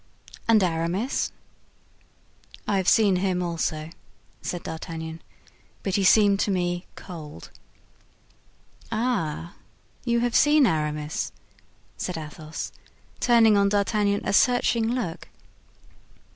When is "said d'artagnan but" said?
4.41-5.93